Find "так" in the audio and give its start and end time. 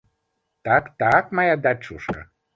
0.65-0.89, 1.03-1.23